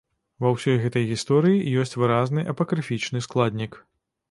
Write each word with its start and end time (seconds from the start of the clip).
Ва 0.45 0.51
ўсёй 0.53 0.77
гэтай 0.85 1.05
гісторыі 1.09 1.67
ёсць 1.83 1.95
выразны 2.05 2.47
апакрыфічны 2.55 3.25
складнік. 3.29 3.81